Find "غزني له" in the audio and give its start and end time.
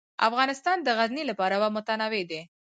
0.97-1.33